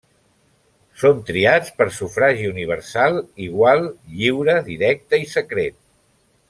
[1.01, 3.85] Són triats per sufragi universal, igual,
[4.19, 5.83] lliure, directe i secret.